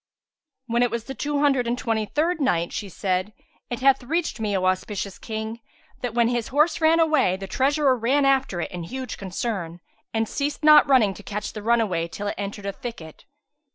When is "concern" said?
9.19-9.79